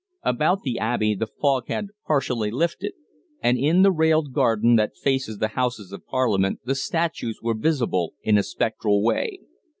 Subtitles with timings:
[0.23, 2.93] About the Abbey the fog had partially lifted,
[3.39, 8.15] and in the railed garden that faces the Houses of Parliament the statues were visible
[8.23, 9.41] in a spectral way.